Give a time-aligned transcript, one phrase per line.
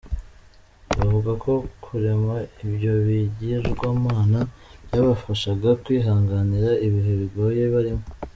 [0.95, 1.51] Bavuga ko
[1.83, 4.39] kurema ibyo bigirwamana
[4.85, 8.05] byabafashaga kwihanganira ibihe bigoye barimo.